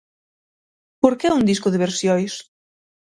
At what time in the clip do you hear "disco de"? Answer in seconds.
1.49-1.81